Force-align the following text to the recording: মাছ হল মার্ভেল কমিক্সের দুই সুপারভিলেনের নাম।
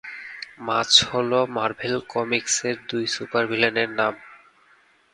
মাছ 0.59 0.91
হল 1.09 1.31
মার্ভেল 1.55 1.95
কমিক্সের 2.13 2.75
দুই 2.89 3.05
সুপারভিলেনের 3.15 3.89
নাম। 3.99 4.13